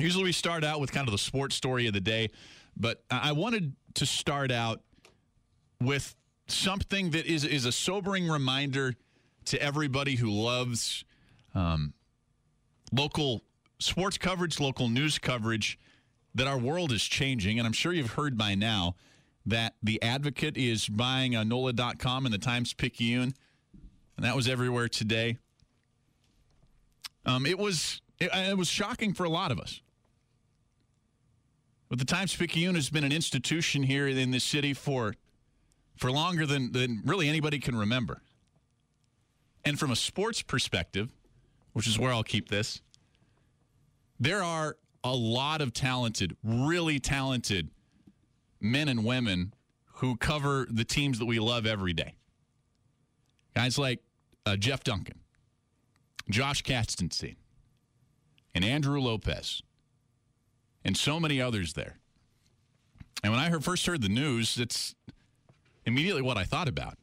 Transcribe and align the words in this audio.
Usually 0.00 0.24
we 0.24 0.32
start 0.32 0.64
out 0.64 0.80
with 0.80 0.92
kind 0.92 1.06
of 1.06 1.12
the 1.12 1.18
sports 1.18 1.54
story 1.54 1.86
of 1.86 1.92
the 1.92 2.00
day, 2.00 2.30
but 2.76 3.02
I 3.10 3.32
wanted 3.32 3.74
to 3.94 4.06
start 4.06 4.50
out 4.50 4.80
with 5.80 6.16
something 6.48 7.10
that 7.10 7.26
is 7.26 7.44
is 7.44 7.66
a 7.66 7.72
sobering 7.72 8.28
reminder 8.28 8.94
to 9.46 9.62
everybody 9.62 10.16
who 10.16 10.30
loves 10.30 11.04
um, 11.54 11.92
local 12.92 13.42
sports 13.78 14.18
coverage, 14.18 14.58
local 14.60 14.88
news 14.88 15.18
coverage, 15.18 15.78
that 16.34 16.46
our 16.46 16.58
world 16.58 16.92
is 16.92 17.02
changing. 17.02 17.58
And 17.58 17.66
I'm 17.66 17.72
sure 17.72 17.92
you've 17.92 18.12
heard 18.12 18.38
by 18.38 18.54
now 18.54 18.96
that 19.46 19.74
the 19.82 20.00
Advocate 20.02 20.56
is 20.56 20.88
buying 20.88 21.32
NOLA.com 21.32 22.26
and 22.26 22.32
the 22.32 22.38
Times 22.38 22.72
Picayune, 22.72 23.34
and 24.16 24.24
that 24.24 24.36
was 24.36 24.48
everywhere 24.48 24.88
today. 24.88 25.38
Um, 27.26 27.44
it 27.44 27.58
was 27.58 28.00
it, 28.18 28.30
it 28.32 28.56
was 28.56 28.68
shocking 28.68 29.12
for 29.12 29.24
a 29.24 29.30
lot 29.30 29.50
of 29.50 29.60
us. 29.60 29.82
But 31.90 31.98
the 31.98 32.04
Times 32.04 32.34
Picayune 32.34 32.76
has 32.76 32.88
been 32.88 33.04
an 33.04 33.12
institution 33.12 33.82
here 33.82 34.06
in 34.06 34.30
this 34.30 34.44
city 34.44 34.72
for 34.72 35.14
for 35.96 36.10
longer 36.10 36.46
than, 36.46 36.72
than 36.72 37.02
really 37.04 37.28
anybody 37.28 37.58
can 37.58 37.76
remember. 37.76 38.22
And 39.66 39.78
from 39.78 39.90
a 39.90 39.96
sports 39.96 40.40
perspective, 40.40 41.10
which 41.74 41.86
is 41.86 41.98
where 41.98 42.10
I'll 42.10 42.22
keep 42.22 42.48
this, 42.48 42.80
there 44.18 44.42
are 44.42 44.78
a 45.04 45.14
lot 45.14 45.60
of 45.60 45.74
talented, 45.74 46.36
really 46.42 47.00
talented 47.00 47.68
men 48.60 48.88
and 48.88 49.04
women 49.04 49.52
who 49.96 50.16
cover 50.16 50.66
the 50.70 50.84
teams 50.84 51.18
that 51.18 51.26
we 51.26 51.38
love 51.38 51.66
every 51.66 51.92
day. 51.92 52.14
Guys 53.54 53.76
like 53.76 54.00
uh, 54.46 54.56
Jeff 54.56 54.82
Duncan, 54.82 55.18
Josh 56.30 56.62
Katzenstein, 56.62 57.36
and 58.54 58.64
Andrew 58.64 59.00
Lopez, 59.00 59.62
and 60.84 60.96
so 60.96 61.20
many 61.20 61.40
others 61.40 61.72
there. 61.74 61.98
And 63.22 63.32
when 63.32 63.40
I 63.40 63.50
heard, 63.50 63.64
first 63.64 63.86
heard 63.86 64.02
the 64.02 64.08
news, 64.08 64.58
it's 64.58 64.94
immediately 65.84 66.22
what 66.22 66.36
I 66.36 66.44
thought 66.44 66.68
about 66.68 66.96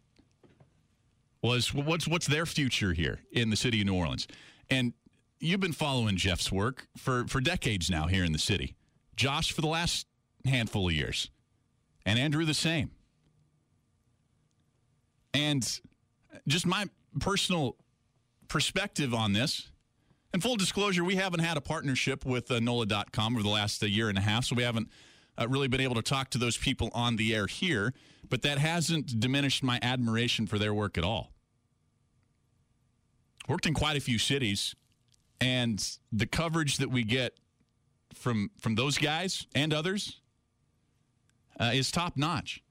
was 1.42 1.73
what's 1.73 2.08
what's 2.08 2.28
their 2.28 2.45
future 2.45 2.94
here 2.94 3.19
in 3.31 3.50
the 3.50 3.56
city 3.56 3.81
of 3.81 3.88
New 3.88 3.95
Orleans. 3.95 4.28
And 4.69 4.94
you've 5.39 5.59
been 5.59 5.73
following 5.73 6.17
Jeff's 6.17 6.52
work 6.52 6.88
for 6.97 7.28
for 7.28 7.39
decades 7.39 7.89
now 7.89 8.08
here 8.08 8.23
in 8.23 8.31
the 8.31 8.39
city. 8.39 8.75
Josh 9.16 9.52
for 9.52 9.61
the 9.61 9.67
last 9.67 10.08
handful 10.45 10.88
of 10.88 10.94
years, 10.94 11.30
and 12.06 12.17
Andrew 12.17 12.45
the 12.45 12.53
same. 12.53 12.91
And 15.34 15.80
just 16.47 16.66
my 16.66 16.88
personal 17.19 17.75
perspective 18.47 19.14
on 19.14 19.34
this. 19.34 19.69
And 20.38 20.44
full 20.44 20.56
disclosure, 20.56 21.04
we 21.04 21.16
haven't 21.16 21.40
had 21.40 21.58
a 21.58 21.62
partnership 21.62 22.24
with 22.24 22.52
uh, 22.52 22.60
NOLA.com 22.60 23.34
over 23.34 23.42
the 23.42 23.50
last 23.50 23.82
uh, 23.82 23.88
year 23.88 24.08
and 24.08 24.20
a 24.20 24.22
half, 24.22 24.46
so 24.46 24.56
we 24.56 24.62
haven't 24.62 24.88
uh, 25.36 25.48
really 25.48 25.68
been 25.68 25.82
able 25.82 25.96
to 25.96 26.04
talk 26.04 26.30
to 26.30 26.38
those 26.38 26.56
people 26.56 26.92
on 26.94 27.16
the 27.16 27.34
air 27.34 27.48
here, 27.48 27.92
but 28.30 28.44
that 28.44 28.60
hasn't 28.60 29.20
diminished 29.20 29.64
my 29.64 29.80
admiration 29.82 30.46
for 30.46 30.59
their 30.59 30.76
work 30.76 30.96
at 30.96 31.03
all. 31.03 31.31
Worked 33.50 33.66
in 33.66 33.74
quite 33.74 33.97
a 33.97 34.00
few 34.00 34.20
cities, 34.20 34.76
and 35.42 35.84
the 36.12 36.28
coverage 36.28 36.78
that 36.78 36.92
we 36.92 37.03
get 37.03 37.34
from 38.14 38.52
from 38.62 38.76
those 38.76 39.00
guys 39.00 39.47
and 39.56 39.74
others 39.74 40.22
uh, 41.59 41.72
is 41.74 41.90
top 41.90 42.16
notch. 42.16 42.62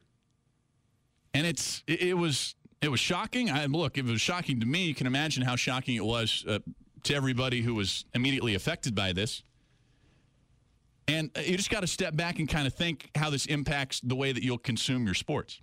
And 1.34 1.44
it's 1.44 1.82
it, 1.88 2.00
it 2.00 2.14
was 2.14 2.54
it 2.80 2.92
was 2.92 3.00
shocking. 3.00 3.50
I 3.50 3.66
look, 3.66 3.98
it 3.98 4.04
was 4.04 4.20
shocking 4.20 4.60
to 4.60 4.66
me, 4.66 4.84
you 4.84 4.94
can 4.94 5.08
imagine 5.08 5.42
how 5.42 5.56
shocking 5.56 5.96
it 5.96 6.04
was 6.04 6.44
uh, 6.46 6.60
to 7.06 7.14
everybody 7.14 7.62
who 7.62 7.74
was 7.74 8.04
immediately 8.14 8.54
affected 8.54 8.94
by 8.94 9.12
this. 9.12 9.42
And 11.08 11.30
uh, 11.36 11.40
you 11.40 11.56
just 11.56 11.70
got 11.70 11.80
to 11.80 11.86
step 11.86 12.16
back 12.16 12.38
and 12.38 12.48
kind 12.48 12.66
of 12.66 12.74
think 12.74 13.10
how 13.14 13.30
this 13.30 13.46
impacts 13.46 14.00
the 14.00 14.16
way 14.16 14.32
that 14.32 14.42
you'll 14.42 14.58
consume 14.58 15.04
your 15.04 15.14
sports. 15.14 15.60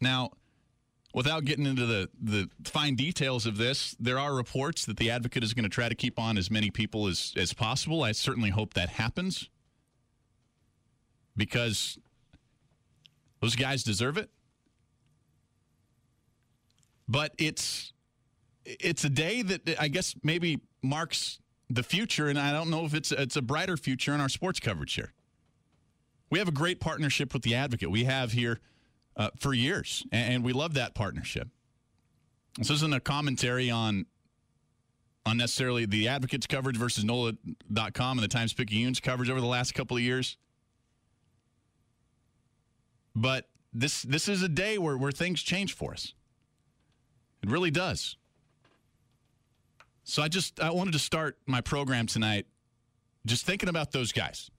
Now, 0.00 0.32
without 1.14 1.46
getting 1.46 1.64
into 1.64 1.86
the, 1.86 2.10
the 2.22 2.50
fine 2.64 2.94
details 2.94 3.46
of 3.46 3.56
this, 3.56 3.96
there 3.98 4.18
are 4.18 4.34
reports 4.34 4.84
that 4.84 4.98
the 4.98 5.10
advocate 5.10 5.42
is 5.42 5.54
going 5.54 5.62
to 5.62 5.70
try 5.70 5.88
to 5.88 5.94
keep 5.94 6.18
on 6.18 6.36
as 6.36 6.50
many 6.50 6.70
people 6.70 7.06
as, 7.06 7.32
as 7.36 7.54
possible. 7.54 8.02
I 8.02 8.12
certainly 8.12 8.50
hope 8.50 8.74
that 8.74 8.90
happens 8.90 9.48
because 11.34 11.98
those 13.40 13.56
guys 13.56 13.82
deserve 13.82 14.18
it. 14.18 14.28
But 17.08 17.32
it's 17.38 17.94
it's 18.66 19.04
a 19.04 19.08
day 19.08 19.42
that 19.42 19.76
I 19.78 19.88
guess 19.88 20.14
maybe 20.22 20.60
marks 20.82 21.38
the 21.70 21.82
future, 21.82 22.28
and 22.28 22.38
I 22.38 22.52
don't 22.52 22.70
know 22.70 22.84
if 22.84 22.94
it's 22.94 23.12
it's 23.12 23.36
a 23.36 23.42
brighter 23.42 23.76
future 23.76 24.14
in 24.14 24.20
our 24.20 24.28
sports 24.28 24.60
coverage 24.60 24.94
here. 24.94 25.12
We 26.30 26.38
have 26.38 26.48
a 26.48 26.52
great 26.52 26.80
partnership 26.80 27.32
with 27.32 27.42
the 27.42 27.54
Advocate. 27.54 27.90
We 27.90 28.04
have 28.04 28.32
here 28.32 28.60
uh, 29.16 29.30
for 29.38 29.54
years, 29.54 30.04
and, 30.12 30.44
we 30.44 30.52
love 30.52 30.74
that 30.74 30.94
partnership. 30.94 31.48
This 32.58 32.70
isn't 32.70 32.92
a 32.92 33.00
commentary 33.00 33.70
on 33.70 34.06
unnecessarily 35.24 35.86
the 35.86 36.08
Advocate's 36.08 36.46
coverage 36.46 36.76
versus 36.76 37.04
NOLA.com 37.04 38.18
and 38.18 38.24
the 38.24 38.28
Times 38.28 38.52
Picayune's 38.52 39.00
coverage 39.00 39.30
over 39.30 39.40
the 39.40 39.46
last 39.46 39.74
couple 39.74 39.96
of 39.96 40.02
years. 40.02 40.36
But 43.14 43.48
this 43.72 44.02
this 44.02 44.28
is 44.28 44.42
a 44.42 44.48
day 44.48 44.78
where, 44.78 44.96
where 44.96 45.12
things 45.12 45.42
change 45.42 45.74
for 45.74 45.92
us. 45.92 46.14
It 47.42 47.50
really 47.50 47.70
does. 47.70 48.16
So 50.08 50.22
I 50.22 50.28
just 50.28 50.60
I 50.60 50.70
wanted 50.70 50.92
to 50.92 51.00
start 51.00 51.36
my 51.46 51.60
program 51.60 52.06
tonight 52.06 52.46
just 53.26 53.44
thinking 53.44 53.68
about 53.68 53.90
those 53.90 54.12
guys 54.12 54.52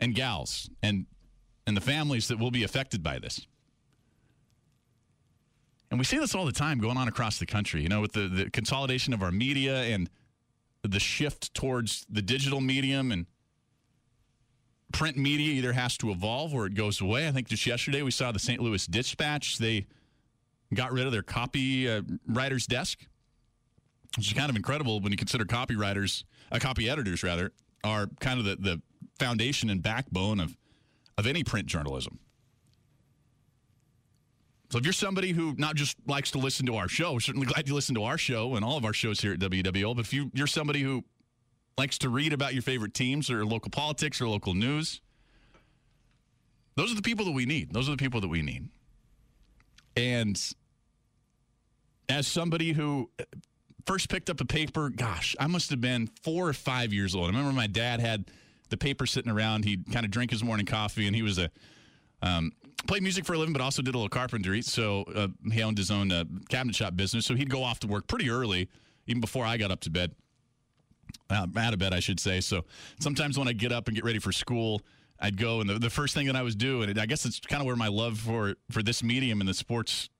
and 0.00 0.12
gals 0.12 0.68
and 0.82 1.06
and 1.68 1.76
the 1.76 1.80
families 1.80 2.26
that 2.28 2.38
will 2.40 2.50
be 2.50 2.64
affected 2.64 3.00
by 3.00 3.20
this. 3.20 3.46
And 5.88 6.00
we 6.00 6.04
see 6.04 6.18
this 6.18 6.34
all 6.34 6.46
the 6.46 6.52
time 6.52 6.80
going 6.80 6.96
on 6.96 7.06
across 7.06 7.38
the 7.38 7.46
country, 7.46 7.82
you 7.82 7.88
know, 7.88 8.00
with 8.00 8.12
the, 8.12 8.26
the 8.26 8.50
consolidation 8.50 9.14
of 9.14 9.22
our 9.22 9.30
media 9.30 9.82
and 9.82 10.10
the 10.82 10.98
shift 10.98 11.54
towards 11.54 12.04
the 12.10 12.22
digital 12.22 12.60
medium 12.60 13.12
and 13.12 13.26
print 14.92 15.16
media 15.16 15.52
either 15.52 15.72
has 15.72 15.96
to 15.98 16.10
evolve 16.10 16.52
or 16.52 16.66
it 16.66 16.74
goes 16.74 17.00
away. 17.00 17.28
I 17.28 17.30
think 17.30 17.46
just 17.48 17.66
yesterday 17.66 18.02
we 18.02 18.10
saw 18.10 18.32
the 18.32 18.40
St. 18.40 18.60
Louis 18.60 18.84
Dispatch. 18.88 19.58
They 19.58 19.86
got 20.74 20.92
rid 20.92 21.06
of 21.06 21.12
their 21.12 21.22
copy 21.22 21.88
uh, 21.88 22.02
writer's 22.26 22.66
desk, 22.66 23.06
which 24.16 24.26
is 24.26 24.32
kind 24.32 24.50
of 24.50 24.56
incredible 24.56 25.00
when 25.00 25.12
you 25.12 25.18
consider 25.18 25.44
copywriters, 25.44 26.24
uh, 26.50 26.58
copy 26.58 26.88
editors 26.88 27.22
rather, 27.22 27.52
are 27.84 28.08
kind 28.20 28.38
of 28.38 28.44
the, 28.44 28.56
the 28.56 28.82
foundation 29.18 29.70
and 29.70 29.82
backbone 29.82 30.40
of, 30.40 30.56
of 31.16 31.26
any 31.26 31.44
print 31.44 31.66
journalism. 31.66 32.18
So 34.70 34.78
if 34.78 34.84
you're 34.84 34.92
somebody 34.92 35.32
who 35.32 35.54
not 35.58 35.74
just 35.74 35.96
likes 36.06 36.30
to 36.32 36.38
listen 36.38 36.64
to 36.66 36.76
our 36.76 36.88
show, 36.88 37.12
we're 37.12 37.20
certainly 37.20 37.46
glad 37.46 37.68
you 37.68 37.74
listen 37.74 37.94
to 37.96 38.04
our 38.04 38.16
show 38.16 38.54
and 38.54 38.64
all 38.64 38.76
of 38.76 38.84
our 38.84 38.92
shows 38.92 39.20
here 39.20 39.32
at 39.32 39.40
WWL, 39.40 39.96
but 39.96 40.04
if 40.04 40.12
you, 40.12 40.30
you're 40.32 40.46
somebody 40.46 40.80
who 40.80 41.04
likes 41.76 41.98
to 41.98 42.08
read 42.08 42.32
about 42.32 42.52
your 42.52 42.62
favorite 42.62 42.94
teams 42.94 43.30
or 43.30 43.44
local 43.44 43.70
politics 43.70 44.20
or 44.20 44.28
local 44.28 44.54
news, 44.54 45.00
those 46.76 46.92
are 46.92 46.94
the 46.94 47.02
people 47.02 47.24
that 47.24 47.32
we 47.32 47.46
need. 47.46 47.72
Those 47.72 47.88
are 47.88 47.92
the 47.92 47.96
people 47.96 48.20
that 48.20 48.28
we 48.28 48.42
need. 48.42 48.68
And 49.96 50.40
as 52.08 52.26
somebody 52.28 52.72
who 52.72 53.10
first 53.90 54.08
picked 54.08 54.30
up 54.30 54.40
a 54.40 54.44
paper, 54.44 54.88
gosh, 54.88 55.34
I 55.40 55.48
must 55.48 55.68
have 55.70 55.80
been 55.80 56.06
four 56.22 56.48
or 56.48 56.52
five 56.52 56.92
years 56.92 57.16
old. 57.16 57.24
I 57.24 57.28
remember 57.28 57.52
my 57.52 57.66
dad 57.66 57.98
had 57.98 58.30
the 58.68 58.76
paper 58.76 59.04
sitting 59.04 59.32
around. 59.32 59.64
He'd 59.64 59.90
kind 59.90 60.04
of 60.04 60.12
drink 60.12 60.30
his 60.30 60.44
morning 60.44 60.64
coffee, 60.64 61.08
and 61.08 61.16
he 61.16 61.22
was 61.22 61.38
a 61.38 61.50
um, 62.22 62.52
played 62.86 63.02
music 63.02 63.24
for 63.24 63.32
a 63.32 63.38
living, 63.38 63.52
but 63.52 63.60
also 63.60 63.82
did 63.82 63.92
a 63.92 63.98
little 63.98 64.08
carpentry. 64.08 64.62
So 64.62 65.02
uh, 65.12 65.26
he 65.50 65.60
owned 65.64 65.76
his 65.76 65.90
own 65.90 66.12
uh, 66.12 66.22
cabinet 66.48 66.76
shop 66.76 66.94
business. 66.94 67.26
So 67.26 67.34
he'd 67.34 67.50
go 67.50 67.64
off 67.64 67.80
to 67.80 67.88
work 67.88 68.06
pretty 68.06 68.30
early, 68.30 68.68
even 69.08 69.20
before 69.20 69.44
I 69.44 69.56
got 69.56 69.72
up 69.72 69.80
to 69.80 69.90
bed. 69.90 70.14
Uh, 71.28 71.48
out 71.56 71.72
of 71.72 71.80
bed, 71.80 71.92
I 71.92 71.98
should 71.98 72.20
say. 72.20 72.40
So 72.40 72.64
sometimes 73.00 73.36
when 73.36 73.48
I 73.48 73.52
get 73.52 73.72
up 73.72 73.88
and 73.88 73.96
get 73.96 74.04
ready 74.04 74.20
for 74.20 74.30
school, 74.30 74.82
I'd 75.18 75.36
go, 75.36 75.60
and 75.60 75.68
the, 75.68 75.80
the 75.80 75.90
first 75.90 76.14
thing 76.14 76.26
that 76.26 76.36
I 76.36 76.42
was 76.42 76.54
doing, 76.54 76.90
and 76.90 77.00
I 77.00 77.06
guess 77.06 77.24
it's 77.26 77.40
kind 77.40 77.60
of 77.60 77.66
where 77.66 77.74
my 77.74 77.88
love 77.88 78.18
for 78.18 78.54
for 78.70 78.84
this 78.84 79.02
medium 79.02 79.40
and 79.40 79.48
the 79.48 79.54
sports 79.54 80.10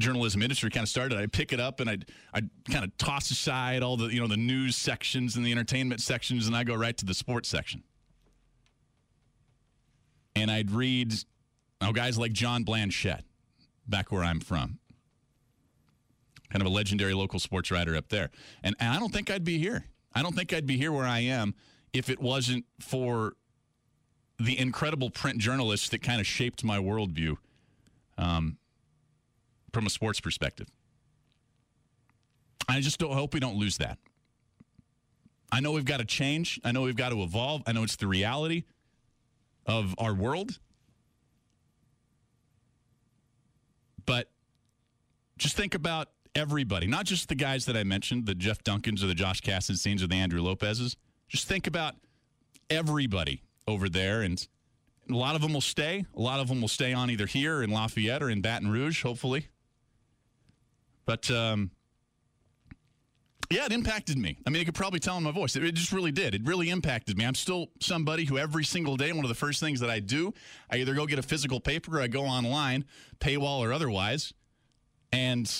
journalism 0.00 0.42
industry 0.42 0.70
kind 0.70 0.84
of 0.84 0.88
started. 0.88 1.18
I'd 1.18 1.32
pick 1.32 1.52
it 1.52 1.60
up 1.60 1.80
and 1.80 1.88
I'd 1.88 2.06
I'd 2.32 2.48
kind 2.70 2.84
of 2.84 2.96
toss 2.96 3.30
aside 3.30 3.82
all 3.82 3.96
the 3.96 4.06
you 4.06 4.20
know 4.20 4.26
the 4.26 4.36
news 4.36 4.76
sections 4.76 5.36
and 5.36 5.44
the 5.44 5.52
entertainment 5.52 6.00
sections, 6.00 6.46
and 6.46 6.56
I 6.56 6.64
go 6.64 6.74
right 6.74 6.96
to 6.96 7.04
the 7.04 7.14
sports 7.14 7.48
section. 7.48 7.82
And 10.36 10.50
I'd 10.50 10.70
read, 10.70 11.14
oh, 11.80 11.92
guys 11.92 12.16
like 12.16 12.32
John 12.32 12.62
Blanchette, 12.62 13.24
back 13.88 14.12
where 14.12 14.22
I'm 14.22 14.38
from, 14.38 14.78
kind 16.50 16.62
of 16.62 16.66
a 16.66 16.70
legendary 16.70 17.14
local 17.14 17.40
sports 17.40 17.72
writer 17.72 17.96
up 17.96 18.08
there. 18.08 18.30
And, 18.62 18.76
and 18.78 18.94
I 18.94 19.00
don't 19.00 19.12
think 19.12 19.30
I'd 19.30 19.42
be 19.42 19.58
here. 19.58 19.84
I 20.14 20.22
don't 20.22 20.36
think 20.36 20.52
I'd 20.52 20.66
be 20.66 20.76
here 20.76 20.92
where 20.92 21.06
I 21.06 21.20
am 21.20 21.54
if 21.92 22.08
it 22.08 22.20
wasn't 22.20 22.66
for 22.80 23.34
the 24.38 24.58
incredible 24.58 25.10
print 25.10 25.38
journalists 25.38 25.88
that 25.88 26.02
kind 26.02 26.20
of 26.20 26.26
shaped 26.26 26.62
my 26.62 26.78
worldview 26.78 27.36
um, 28.16 28.58
from 29.78 29.86
a 29.86 29.90
sports 29.90 30.18
perspective. 30.18 30.66
I 32.68 32.80
just 32.80 32.98
don't 32.98 33.12
hope 33.12 33.32
we 33.32 33.38
don't 33.38 33.54
lose 33.54 33.78
that. 33.78 33.96
I 35.52 35.60
know 35.60 35.70
we've 35.70 35.84
got 35.84 35.98
to 35.98 36.04
change. 36.04 36.60
I 36.64 36.72
know 36.72 36.82
we've 36.82 36.96
got 36.96 37.10
to 37.10 37.22
evolve. 37.22 37.62
I 37.64 37.70
know 37.70 37.84
it's 37.84 37.94
the 37.94 38.08
reality 38.08 38.64
of 39.66 39.94
our 39.98 40.12
world. 40.12 40.58
But 44.04 44.28
just 45.38 45.56
think 45.56 45.76
about 45.76 46.08
everybody, 46.34 46.88
not 46.88 47.04
just 47.04 47.28
the 47.28 47.36
guys 47.36 47.64
that 47.66 47.76
I 47.76 47.84
mentioned, 47.84 48.26
the 48.26 48.34
Jeff 48.34 48.64
Duncans 48.64 49.04
or 49.04 49.06
the 49.06 49.14
Josh 49.14 49.42
Katzensteins 49.42 50.02
or 50.02 50.08
the 50.08 50.16
Andrew 50.16 50.42
Lopez's. 50.42 50.96
Just 51.28 51.46
think 51.46 51.68
about 51.68 51.94
everybody 52.68 53.44
over 53.68 53.88
there. 53.88 54.22
And 54.22 54.44
a 55.08 55.14
lot 55.14 55.36
of 55.36 55.40
them 55.40 55.52
will 55.52 55.60
stay. 55.60 56.04
A 56.16 56.20
lot 56.20 56.40
of 56.40 56.48
them 56.48 56.60
will 56.60 56.66
stay 56.66 56.92
on 56.92 57.12
either 57.12 57.26
here 57.26 57.62
in 57.62 57.70
Lafayette 57.70 58.24
or 58.24 58.28
in 58.28 58.40
Baton 58.40 58.72
Rouge, 58.72 59.04
hopefully. 59.04 59.46
But 61.08 61.30
um, 61.30 61.70
yeah, 63.50 63.64
it 63.64 63.72
impacted 63.72 64.18
me. 64.18 64.36
I 64.46 64.50
mean, 64.50 64.60
you 64.60 64.66
could 64.66 64.74
probably 64.74 65.00
tell 65.00 65.16
in 65.16 65.22
my 65.22 65.30
voice. 65.30 65.56
It, 65.56 65.64
it, 65.64 65.74
just 65.74 65.90
really 65.90 66.12
did. 66.12 66.34
It 66.34 66.42
really 66.44 66.68
impacted 66.68 67.16
me. 67.16 67.24
I'm 67.24 67.34
still 67.34 67.68
somebody 67.80 68.26
who 68.26 68.36
every 68.36 68.62
single 68.62 68.94
day, 68.98 69.10
one 69.12 69.24
of 69.24 69.30
the 69.30 69.34
first 69.34 69.58
things 69.58 69.80
that 69.80 69.88
I 69.88 70.00
do, 70.00 70.34
I 70.70 70.76
either 70.76 70.92
go 70.92 71.06
get 71.06 71.18
a 71.18 71.22
physical 71.22 71.60
paper 71.60 71.96
or 71.96 72.02
I 72.02 72.08
go 72.08 72.24
online, 72.24 72.84
paywall 73.20 73.60
or 73.60 73.72
otherwise, 73.72 74.34
and 75.10 75.50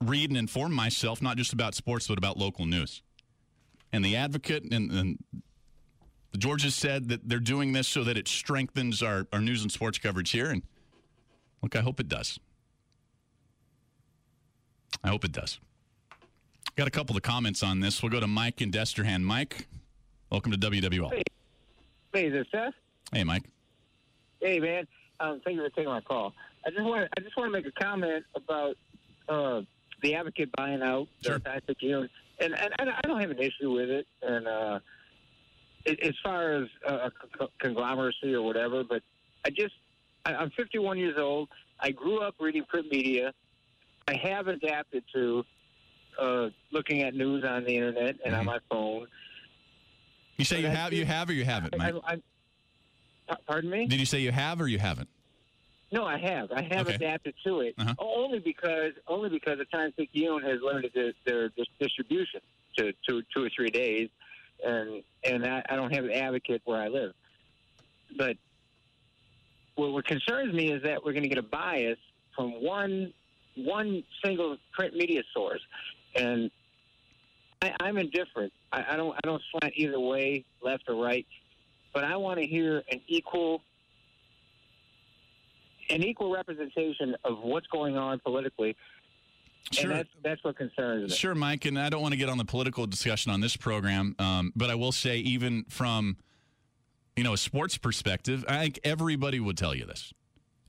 read 0.00 0.30
and 0.30 0.36
inform 0.36 0.72
myself, 0.72 1.22
not 1.22 1.36
just 1.36 1.52
about 1.52 1.76
sports, 1.76 2.08
but 2.08 2.18
about 2.18 2.36
local 2.36 2.66
news. 2.66 3.00
And 3.92 4.04
the 4.04 4.16
advocate 4.16 4.64
and, 4.64 4.90
and 4.90 5.18
the 6.32 6.38
Georges 6.38 6.74
said 6.74 7.08
that 7.10 7.28
they're 7.28 7.38
doing 7.38 7.70
this 7.70 7.86
so 7.86 8.02
that 8.02 8.18
it 8.18 8.26
strengthens 8.26 9.00
our, 9.00 9.28
our 9.32 9.40
news 9.40 9.62
and 9.62 9.70
sports 9.70 9.98
coverage 9.98 10.32
here. 10.32 10.50
And 10.50 10.64
look, 11.62 11.76
I 11.76 11.82
hope 11.82 12.00
it 12.00 12.08
does. 12.08 12.40
I 15.02 15.08
hope 15.08 15.24
it 15.24 15.32
does. 15.32 15.58
Got 16.76 16.86
a 16.86 16.90
couple 16.90 17.16
of 17.16 17.22
comments 17.22 17.62
on 17.62 17.80
this. 17.80 18.02
We'll 18.02 18.12
go 18.12 18.20
to 18.20 18.26
Mike 18.26 18.60
in 18.60 18.70
Destrehan. 18.70 19.22
Mike, 19.22 19.66
welcome 20.30 20.52
to 20.52 20.58
WWL. 20.58 21.12
Hey, 21.12 21.22
hey 22.12 22.26
is 22.26 22.32
this 22.32 22.46
Seth? 22.52 22.74
Hey, 23.12 23.24
Mike. 23.24 23.44
Hey, 24.40 24.60
man. 24.60 24.86
Um, 25.20 25.40
thank 25.44 25.56
you 25.56 25.64
for 25.64 25.70
taking 25.70 25.90
my 25.90 26.00
call. 26.00 26.32
I 26.64 26.70
just 26.70 26.82
want 26.82 27.08
I 27.16 27.20
just 27.20 27.36
want 27.36 27.52
to 27.52 27.58
make 27.58 27.66
a 27.66 27.82
comment 27.82 28.24
about 28.36 28.76
uh, 29.28 29.62
the 30.02 30.14
advocate 30.14 30.50
buying 30.56 30.82
out 30.82 31.08
sure. 31.24 31.38
the 31.38 32.08
and, 32.40 32.54
and 32.54 32.74
and 32.78 32.90
I 32.90 33.00
don't 33.06 33.20
have 33.20 33.30
an 33.30 33.38
issue 33.38 33.72
with 33.72 33.90
it. 33.90 34.06
And 34.22 34.46
uh, 34.46 34.78
as 35.86 36.14
far 36.22 36.52
as 36.52 36.68
a 36.86 37.10
conglomeracy 37.62 38.32
or 38.34 38.42
whatever, 38.42 38.84
but 38.84 39.02
I 39.44 39.50
just 39.50 39.74
I, 40.24 40.34
I'm 40.34 40.50
51 40.50 40.98
years 40.98 41.16
old. 41.18 41.48
I 41.80 41.90
grew 41.90 42.20
up 42.20 42.34
reading 42.40 42.64
print 42.64 42.86
media. 42.90 43.32
I 44.08 44.16
have 44.26 44.48
adapted 44.48 45.04
to 45.14 45.44
uh, 46.18 46.48
looking 46.72 47.02
at 47.02 47.14
news 47.14 47.44
on 47.44 47.64
the 47.64 47.74
internet 47.76 48.16
and 48.24 48.32
mm-hmm. 48.32 48.40
on 48.40 48.46
my 48.46 48.58
phone. 48.70 49.06
You 50.38 50.44
say 50.44 50.60
you 50.60 50.68
have, 50.68 50.92
you 50.92 51.04
have, 51.04 51.28
or 51.28 51.34
you 51.34 51.44
haven't, 51.44 51.76
Mike? 51.76 51.94
I, 52.06 52.16
I, 53.28 53.36
pardon 53.46 53.70
me? 53.70 53.86
Did 53.86 54.00
you 54.00 54.06
say 54.06 54.20
you 54.20 54.32
have 54.32 54.60
or 54.60 54.68
you 54.68 54.78
haven't? 54.78 55.08
No, 55.92 56.04
I 56.04 56.18
have. 56.18 56.52
I 56.52 56.62
have 56.62 56.86
okay. 56.86 56.94
adapted 56.94 57.34
to 57.44 57.60
it 57.60 57.74
uh-huh. 57.78 57.94
only 57.98 58.38
because 58.38 58.92
only 59.06 59.30
because 59.30 59.58
the 59.58 59.64
Times 59.66 59.94
Picayune 59.96 60.42
has 60.42 60.60
limited 60.62 60.92
their, 60.94 61.12
their, 61.26 61.50
their 61.56 61.66
distribution 61.80 62.40
to, 62.76 62.92
to 63.08 63.22
two 63.34 63.44
or 63.44 63.50
three 63.54 63.70
days, 63.70 64.08
and 64.64 65.02
and 65.24 65.46
I, 65.46 65.62
I 65.68 65.76
don't 65.76 65.92
have 65.94 66.04
an 66.04 66.12
advocate 66.12 66.62
where 66.64 66.80
I 66.80 66.88
live. 66.88 67.12
But 68.16 68.36
what, 69.76 69.92
what 69.92 70.06
concerns 70.06 70.54
me 70.54 70.72
is 70.72 70.82
that 70.82 71.04
we're 71.04 71.12
going 71.12 71.22
to 71.22 71.28
get 71.28 71.38
a 71.38 71.42
bias 71.42 71.98
from 72.36 72.52
one 72.62 73.12
one 73.64 74.02
single 74.24 74.56
print 74.72 74.94
media 74.94 75.22
source, 75.34 75.60
and 76.14 76.50
I, 77.62 77.72
I'm 77.80 77.98
indifferent. 77.98 78.52
I, 78.72 78.84
I 78.90 78.96
don't 78.96 79.14
I 79.14 79.20
don't 79.24 79.42
slant 79.50 79.74
either 79.76 80.00
way, 80.00 80.44
left 80.62 80.84
or 80.88 81.02
right, 81.02 81.26
but 81.92 82.04
I 82.04 82.16
want 82.16 82.38
to 82.38 82.46
hear 82.46 82.82
an 82.90 83.00
equal 83.08 83.62
an 85.90 86.02
equal 86.02 86.32
representation 86.32 87.16
of 87.24 87.38
what's 87.40 87.66
going 87.68 87.96
on 87.96 88.20
politically. 88.20 88.76
Sure. 89.72 89.90
And 89.90 90.00
that's, 90.00 90.08
that's 90.22 90.44
what 90.44 90.56
concerns 90.56 91.10
me. 91.10 91.16
Sure, 91.16 91.34
Mike. 91.34 91.64
And 91.64 91.78
I 91.78 91.90
don't 91.90 92.00
want 92.00 92.12
to 92.12 92.18
get 92.18 92.28
on 92.28 92.38
the 92.38 92.44
political 92.44 92.86
discussion 92.86 93.32
on 93.32 93.40
this 93.40 93.56
program, 93.56 94.14
um, 94.18 94.52
but 94.56 94.70
I 94.70 94.74
will 94.74 94.92
say, 94.92 95.18
even 95.18 95.64
from 95.68 96.16
you 97.16 97.24
know 97.24 97.32
a 97.32 97.36
sports 97.36 97.76
perspective, 97.76 98.44
I 98.48 98.60
think 98.60 98.80
everybody 98.84 99.40
would 99.40 99.58
tell 99.58 99.74
you 99.74 99.84
this. 99.84 100.12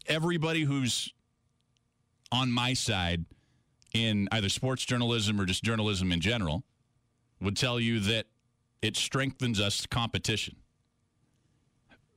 Everybody 0.08 0.64
who's 0.64 1.14
on 2.32 2.52
my 2.52 2.74
side 2.74 3.26
in 3.94 4.28
either 4.32 4.50
sports 4.50 4.86
journalism 4.86 5.40
or 5.40 5.46
just 5.46 5.64
journalism 5.64 6.12
in 6.12 6.22
general 6.22 6.64
would 7.42 7.58
tell 7.58 7.80
you 7.80 8.00
that 8.02 8.28
it 8.82 8.96
strengthens 8.96 9.60
us 9.60 9.86
competition. 9.86 10.56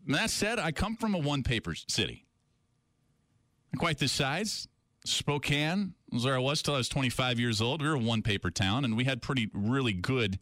that 0.07 0.31
said, 0.31 0.59
I 0.59 0.73
come 0.73 0.97
from 0.97 1.15
a 1.15 1.19
one 1.19 1.43
paper 1.43 1.75
city. 1.75 2.27
Quite 3.79 3.99
the 3.99 4.09
size. 4.09 4.69
Spokane 5.05 5.95
was 6.13 6.25
where 6.25 6.37
I 6.37 6.39
was 6.39 6.63
till 6.63 6.75
I 6.75 6.79
was 6.79 6.89
25 6.89 7.41
years 7.41 7.61
old. 7.61 7.83
We 7.83 7.89
were 7.89 7.95
a 7.95 7.99
one 7.99 8.23
paper 8.23 8.51
town, 8.51 8.85
and 8.85 8.97
we 8.97 9.05
had 9.05 9.23
pretty, 9.23 9.51
really 9.53 9.95
good 9.95 10.39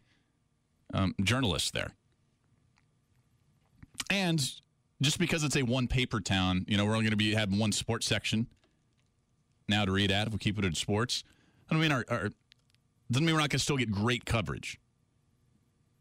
um, 0.93 1.15
journalists 1.23 1.71
there. 1.71 1.93
And 4.11 4.43
just 5.01 5.19
because 5.19 5.45
it's 5.45 5.57
a 5.57 5.63
one 5.63 5.87
paper 5.87 6.21
town, 6.21 6.65
you 6.69 6.77
know, 6.77 6.85
we're 6.85 6.93
only 6.93 7.05
going 7.05 7.13
to 7.13 7.17
be 7.17 7.35
having 7.35 7.59
one 7.59 7.73
sports 7.73 8.07
section 8.07 8.49
now 9.71 9.85
to 9.85 9.93
read 9.93 10.11
at 10.11 10.27
if 10.27 10.33
we 10.33 10.39
keep 10.39 10.59
it 10.59 10.65
in 10.65 10.75
sports. 10.75 11.25
I 11.71 11.77
mean, 11.77 11.93
our, 11.93 12.05
our 12.09 12.31
doesn't 13.11 13.25
mean 13.25 13.35
we're 13.35 13.41
not 13.41 13.51
going 13.51 13.59
to 13.59 13.65
still 13.65 13.77
get 13.77 13.91
great 13.91 14.25
coverage. 14.25 14.79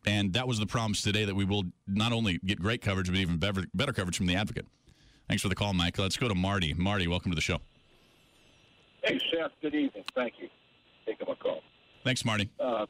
And 0.06 0.34
that 0.34 0.48
was 0.48 0.60
the 0.60 0.66
promise 0.66 1.02
today 1.02 1.26
that 1.26 1.36
we 1.36 1.46
will 1.46 1.64
not 1.88 2.12
only 2.12 2.40
get 2.46 2.60
great 2.60 2.82
coverage, 2.82 3.08
but 3.08 3.18
even 3.18 3.38
better, 3.38 3.66
better 3.74 3.94
coverage 3.94 4.18
from 4.18 4.28
the 4.28 4.36
advocate. 4.36 4.66
Thanks 5.28 5.44
for 5.44 5.50
the 5.50 5.56
call, 5.56 5.74
Mike. 5.74 5.98
Let's 5.98 6.18
go 6.18 6.28
to 6.28 6.36
Marty. 6.36 6.74
Marty, 6.74 7.08
welcome 7.08 7.32
to 7.32 7.36
the 7.36 7.42
show. 7.42 7.60
Hey, 9.04 9.20
Chef. 9.32 9.52
Good 9.62 9.76
evening. 9.76 10.04
Thank 10.16 10.34
you. 10.40 10.50
Taking 11.06 11.28
my 11.28 11.36
call. 11.36 11.62
Thanks, 12.04 12.26
Marty. 12.26 12.50
Uh, 12.60 12.86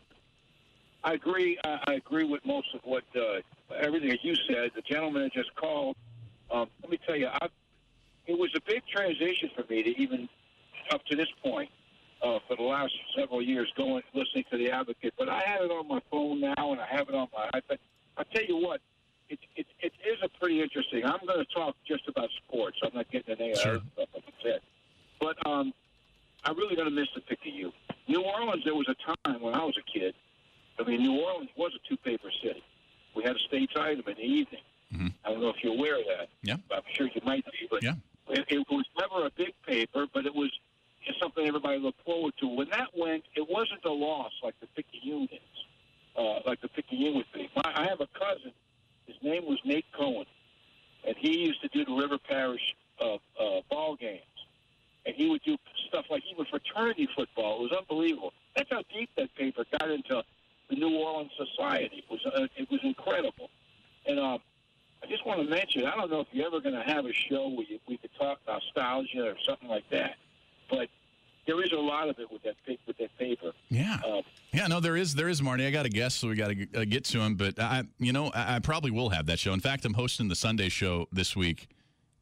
I 1.04 1.14
agree. 1.14 1.58
I 1.64 1.94
agree 1.94 2.26
with 2.26 2.46
most 2.46 2.68
of 2.74 2.82
what 2.84 3.04
uh, 3.16 3.42
everything 3.76 4.10
that 4.10 4.24
you 4.24 4.36
said. 4.48 4.72
The 4.76 4.82
gentleman 4.82 5.24
that 5.24 5.34
just 5.34 5.54
called. 5.56 5.96
Um, 6.52 6.68
let 6.82 6.92
me 6.92 7.00
tell 7.06 7.16
you, 7.16 7.28
I, 7.28 7.48
it 8.28 8.38
was 8.38 8.50
a 8.56 8.62
big 8.68 8.84
transition 8.88 9.50
for 9.56 9.64
me 9.70 9.84
to 9.84 10.02
even 10.02 10.30
up 10.92 11.04
to 11.06 11.16
this 11.16 11.30
point 11.44 11.70
uh, 12.22 12.40
for 12.48 12.56
the 12.56 12.64
last 12.64 12.94
several 13.18 13.42
years 13.42 13.72
going 13.78 14.04
listening 14.14 14.46
to 14.52 14.58
the 14.58 14.72
Advocate. 14.72 15.14
But 15.18 15.30
I 15.30 15.42
have 15.46 15.62
it 15.62 15.72
on 15.72 15.88
my 15.88 16.02
phone 16.12 16.42
now, 16.42 16.72
and 16.72 16.82
I 16.82 16.88
have 16.88 17.10
it 17.10 17.16
on 17.16 17.28
my 17.34 17.50
iPad. 17.60 17.78
I 18.18 18.24
tell 18.34 18.44
you 18.44 18.58
what, 18.58 18.82
it 19.30 19.40
it, 19.56 19.68
it 19.80 19.94
is 20.06 20.18
a 20.24 20.30
pretty 20.40 20.62
interesting. 20.62 21.06
I'm 21.06 21.26
going 21.26 21.40
to 21.40 21.54
talk 21.54 21.76
just 21.88 22.08
about 22.08 22.30
sports. 22.46 22.78
I'm 22.84 22.92
not 22.94 23.10
getting 23.12 23.32
into 23.32 23.44
any 23.44 23.56
sure. 23.56 23.82
stuff, 23.94 24.10
like 24.14 24.24
I. 24.46 24.58
But 25.20 25.48
um, 25.48 25.74
I'm 26.46 26.58
really 26.58 26.76
going 26.76 26.88
to 26.88 26.94
miss 26.94 27.08
the 27.14 27.22
Picayune. 27.22 27.74
New 28.08 28.22
Orleans. 28.22 28.64
There 28.64 28.76
was 28.76 28.88
a 28.88 28.96
time 29.28 29.42
when 29.42 29.54
I 29.54 29.64
was 29.64 29.78
a 29.78 30.00
kid. 30.00 30.16
I 30.80 30.84
mean, 30.84 31.04
New 31.04 31.20
Orleans 31.20 31.50
was 31.58 31.74
a 31.76 31.90
two-paper 31.90 32.30
city. 32.42 32.64
We 33.16 33.24
had 33.24 33.36
a 33.36 33.40
States-Item 33.40 34.04
in 34.08 34.16
the 34.16 34.22
evening. 34.22 34.62
Mm-hmm. 34.94 35.08
I 35.26 35.30
don't 35.32 35.42
know 35.42 35.50
if 35.50 35.58
you're 35.62 35.74
aware 35.74 36.00
of 36.00 36.06
that. 36.08 36.30
Yeah. 36.42 36.56
I'm 36.72 36.82
sure 36.94 37.08
you 37.14 37.22
might 37.26 37.46
be, 37.46 37.68
but 37.70 37.84
yeah. 37.84 37.94
it, 38.30 38.46
it 38.48 38.66
was 38.70 38.86
never 38.98 39.26
a 39.26 39.32
big 39.32 39.54
paper, 39.68 40.08
but 40.14 40.26
it 40.26 40.34
was 40.34 40.52
is 41.10 41.16
something 41.22 41.46
everybody 41.46 41.80
looked 41.80 42.04
forward 42.06 42.34
to. 42.40 42.48
When 42.48 42.70
that 42.70 42.90
went, 42.96 43.24
it 43.36 43.48
wasn't 43.50 43.84
a 43.86 43.92
loss 43.92 44.32
like 44.44 44.56
the 44.60 44.68
Picayune 44.68 45.30
is, 45.32 45.66
uh, 46.18 46.40
like 46.46 46.62
the 46.62 46.68
Picayune 46.70 47.16
would 47.16 47.32
be. 47.34 47.50
My, 47.56 47.72
I 47.76 47.86
have 47.86 48.02
a 48.02 48.08
cousin. 48.18 48.52
His 49.08 49.16
name 49.24 49.46
was 49.46 49.58
Nate 49.66 49.86
Cohen, 49.98 50.26
and 51.08 51.16
he 51.18 51.40
used 51.40 51.62
to 51.62 51.68
do 51.70 51.84
the 51.84 51.94
River 51.94 52.18
Parish 52.18 52.62
uh, 53.02 53.16
uh, 53.16 53.62
ball 53.70 53.96
games. 53.96 54.22
And 55.06 55.16
he 55.16 55.30
would 55.30 55.42
do 55.44 55.58
stuff 55.88 56.06
like 56.12 56.24
even 56.32 56.46
fraternity 56.46 57.08
football. 57.16 57.60
It 57.60 57.62
was 57.64 57.72
unbelievable. 57.72 58.34
That's 58.56 58.70
how 58.70 58.84
deep 58.94 59.10
that 59.18 59.34
paper 59.36 59.66
got 59.80 59.90
into 59.90 60.24
the 60.70 60.76
New 60.76 60.98
Orleans 61.00 61.32
society. 61.38 62.04
It 62.04 62.12
was 62.12 62.20
uh, 62.26 62.48
it 62.56 62.70
was 62.70 62.82
incredible. 62.84 63.50
And 64.06 64.20
uh, 64.20 64.38
I 65.04 65.08
just 65.08 65.26
want 65.26 65.42
to 65.42 65.50
mention, 65.50 65.86
I 65.86 65.96
don't 65.96 66.12
know 66.12 66.20
if 66.20 66.28
you're 66.32 66.46
ever 66.46 66.60
going 66.60 66.76
to 66.76 66.84
have 66.84 67.06
a 67.06 67.14
show 67.14 67.48
where 67.48 67.66
you, 67.68 67.80
we 67.88 67.98
could 67.98 68.12
talk 68.20 68.40
nostalgia 68.48 69.30
or 69.30 69.36
something 69.48 69.70
like 69.70 69.90
that, 69.92 70.16
but 70.70 70.90
there 71.50 71.64
is 71.64 71.72
a 71.72 71.78
lot 71.78 72.10
of 72.10 72.20
it 72.20 72.32
with 72.32 72.44
that 72.44 72.56
with 72.86 72.98
that 73.00 73.18
paper. 73.18 73.52
Yeah. 73.70 73.98
Um, 74.06 74.22
Yeah, 74.54 74.68
no, 74.68 74.80
there 74.80 74.96
is, 74.96 75.16
there 75.16 75.30
is, 75.30 75.42
Marty. 75.42 75.66
I 75.66 75.72
got 75.72 75.86
a 75.86 75.90
guess, 75.90 76.14
so 76.16 76.28
we 76.28 76.36
got 76.36 76.50
to 76.50 76.68
uh, 76.76 76.86
get 76.86 77.06
to 77.06 77.20
him. 77.20 77.36
But 77.36 77.60
I, 77.60 77.84
you 77.98 78.14
know, 78.14 78.28
I, 78.28 78.56
I 78.56 78.60
probably 78.60 78.92
will 78.92 79.10
have 79.10 79.26
that 79.28 79.40
show. 79.40 79.54
In 79.54 79.60
fact, 79.60 79.84
I'm 79.86 79.94
hosting 79.96 80.28
the 80.28 80.36
Sunday 80.36 80.70
show 80.70 81.08
this 81.12 81.36
week, 81.36 81.68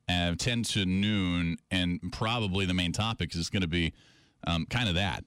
at 0.07 0.39
10 0.39 0.63
to 0.63 0.85
noon, 0.85 1.57
and 1.69 1.99
probably 2.11 2.65
the 2.65 2.73
main 2.73 2.93
topic 2.93 3.35
is 3.35 3.49
going 3.49 3.61
to 3.61 3.67
be 3.67 3.93
um, 4.45 4.65
kind 4.65 4.87
of 4.87 4.95
that. 4.95 5.25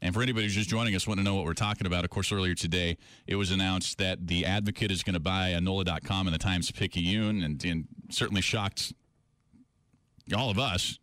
And 0.00 0.14
for 0.14 0.22
anybody 0.22 0.46
who's 0.46 0.54
just 0.54 0.68
joining 0.68 0.94
us, 0.94 1.06
want 1.06 1.20
to 1.20 1.24
know 1.24 1.34
what 1.34 1.44
we're 1.44 1.54
talking 1.54 1.86
about, 1.86 2.04
of 2.04 2.10
course, 2.10 2.32
earlier 2.32 2.54
today, 2.54 2.96
it 3.26 3.36
was 3.36 3.50
announced 3.50 3.98
that 3.98 4.26
the 4.26 4.46
Advocate 4.46 4.90
is 4.90 5.02
going 5.02 5.14
to 5.14 5.20
buy 5.20 5.58
NOLA.com 5.58 6.26
and 6.26 6.34
the 6.34 6.38
Times 6.38 6.70
Picayune, 6.70 7.42
and, 7.42 7.62
and 7.64 7.86
certainly 8.10 8.40
shocked 8.40 8.94
all 10.34 10.50
of 10.50 10.58
us. 10.58 10.98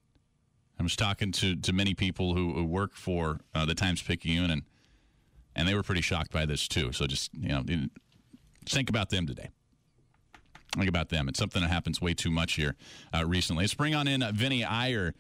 I 0.83 0.85
was 0.85 0.97
talking 0.97 1.31
to, 1.31 1.55
to 1.55 1.71
many 1.71 1.93
people 1.93 2.33
who, 2.33 2.51
who 2.55 2.65
work 2.65 2.93
for 2.93 3.39
uh, 3.55 3.63
the 3.63 3.73
Times 3.73 4.01
Picayune, 4.01 4.51
and, 4.51 4.63
and 5.55 5.65
they 5.65 5.75
were 5.75 5.81
pretty 5.81 6.01
shocked 6.01 6.33
by 6.33 6.45
this, 6.45 6.67
too. 6.67 6.91
So 6.91 7.07
just, 7.07 7.33
you 7.33 7.47
know, 7.47 7.63
think 8.65 8.89
about 8.89 9.09
them 9.09 9.25
today. 9.25 9.47
Think 10.75 10.89
about 10.89 11.07
them. 11.07 11.29
It's 11.29 11.39
something 11.39 11.61
that 11.61 11.69
happens 11.69 12.01
way 12.01 12.13
too 12.13 12.31
much 12.31 12.55
here 12.55 12.75
uh, 13.15 13.25
recently. 13.25 13.63
Let's 13.63 13.75
bring 13.75 13.95
on 13.95 14.09
in 14.09 14.21
uh, 14.21 14.33
Vinny 14.33 14.65
Iyer. 14.65 15.13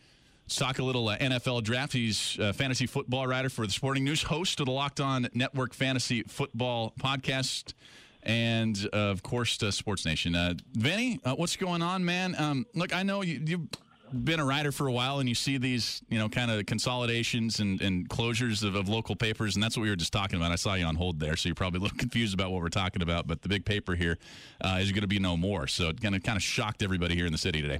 Let's 0.43 0.57
talk 0.57 0.79
a 0.79 0.83
little 0.83 1.07
uh, 1.07 1.17
NFL 1.17 1.63
draft. 1.63 1.93
He's 1.93 2.37
a 2.41 2.51
fantasy 2.51 2.85
football 2.85 3.25
writer 3.25 3.47
for 3.47 3.65
the 3.65 3.71
Sporting 3.71 4.03
News, 4.03 4.21
host 4.23 4.59
of 4.59 4.65
the 4.65 4.73
Locked 4.73 4.99
On 4.99 5.29
Network 5.33 5.73
Fantasy 5.73 6.23
Football 6.23 6.93
Podcast, 6.99 7.73
and 8.21 8.77
uh, 8.91 8.97
of 8.97 9.23
course, 9.23 9.57
Sports 9.57 10.05
Nation. 10.05 10.35
Uh, 10.35 10.55
Vinny, 10.73 11.21
uh, 11.23 11.35
what's 11.35 11.55
going 11.55 11.81
on, 11.81 12.03
man? 12.03 12.35
Um, 12.37 12.65
look, 12.75 12.93
I 12.93 13.03
know 13.03 13.21
you, 13.21 13.41
you've 13.45 13.67
been 14.13 14.39
a 14.39 14.45
writer 14.45 14.71
for 14.71 14.87
a 14.87 14.91
while, 14.91 15.19
and 15.19 15.27
you 15.27 15.35
see 15.35 15.57
these, 15.57 16.01
you 16.09 16.17
know, 16.17 16.29
kind 16.29 16.51
of 16.51 16.65
consolidations 16.65 17.59
and, 17.59 17.81
and 17.81 18.07
closures 18.09 18.63
of, 18.63 18.75
of 18.75 18.87
local 18.87 19.15
papers, 19.15 19.55
and 19.55 19.63
that's 19.63 19.75
what 19.75 19.83
we 19.83 19.89
were 19.89 19.95
just 19.95 20.13
talking 20.13 20.37
about. 20.37 20.51
I 20.51 20.55
saw 20.55 20.75
you 20.75 20.85
on 20.85 20.95
hold 20.95 21.19
there, 21.19 21.35
so 21.35 21.49
you're 21.49 21.55
probably 21.55 21.79
a 21.79 21.83
little 21.83 21.97
confused 21.99 22.33
about 22.33 22.51
what 22.51 22.61
we're 22.61 22.69
talking 22.69 23.01
about. 23.01 23.27
But 23.27 23.41
the 23.41 23.49
big 23.49 23.65
paper 23.65 23.95
here 23.95 24.17
uh, 24.61 24.77
is 24.79 24.91
going 24.91 25.01
to 25.01 25.07
be 25.07 25.19
no 25.19 25.35
more, 25.35 25.67
so 25.67 25.89
it 25.89 26.01
kind 26.01 26.15
of 26.15 26.23
kind 26.23 26.37
of 26.37 26.43
shocked 26.43 26.83
everybody 26.83 27.15
here 27.15 27.25
in 27.25 27.31
the 27.31 27.37
city 27.37 27.61
today. 27.61 27.79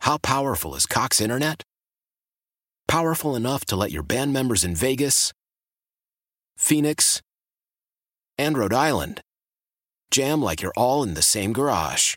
How 0.00 0.18
powerful 0.18 0.74
is 0.74 0.86
Cox 0.86 1.20
Internet? 1.20 1.62
Powerful 2.88 3.36
enough 3.36 3.64
to 3.66 3.76
let 3.76 3.92
your 3.92 4.02
band 4.02 4.32
members 4.32 4.64
in 4.64 4.74
Vegas, 4.74 5.32
Phoenix, 6.56 7.22
and 8.36 8.58
Rhode 8.58 8.74
Island 8.74 9.22
jam 10.12 10.42
like 10.42 10.60
you're 10.60 10.74
all 10.76 11.02
in 11.02 11.14
the 11.14 11.22
same 11.22 11.52
garage. 11.52 12.16